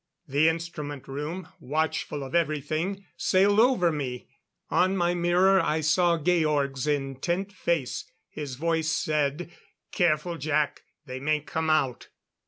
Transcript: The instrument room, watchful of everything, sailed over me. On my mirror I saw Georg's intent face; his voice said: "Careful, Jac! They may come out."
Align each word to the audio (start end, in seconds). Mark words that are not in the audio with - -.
The 0.27 0.49
instrument 0.49 1.07
room, 1.07 1.47
watchful 1.59 2.23
of 2.23 2.33
everything, 2.33 3.05
sailed 3.17 3.59
over 3.59 3.91
me. 3.91 4.29
On 4.71 4.97
my 4.97 5.13
mirror 5.13 5.61
I 5.63 5.81
saw 5.81 6.17
Georg's 6.17 6.87
intent 6.87 7.53
face; 7.53 8.05
his 8.27 8.55
voice 8.55 8.89
said: 8.89 9.51
"Careful, 9.91 10.37
Jac! 10.39 10.81
They 11.05 11.19
may 11.19 11.39
come 11.39 11.69
out." 11.69 12.07